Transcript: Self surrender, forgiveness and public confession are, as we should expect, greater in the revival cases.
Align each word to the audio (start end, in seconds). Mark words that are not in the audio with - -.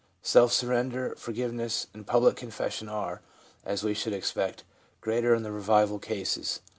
Self 0.23 0.51
surrender, 0.51 1.13
forgiveness 1.15 1.85
and 1.93 2.07
public 2.07 2.35
confession 2.35 2.89
are, 2.89 3.21
as 3.63 3.83
we 3.83 3.93
should 3.93 4.13
expect, 4.13 4.63
greater 4.99 5.35
in 5.35 5.43
the 5.43 5.51
revival 5.51 5.99
cases. 5.99 6.61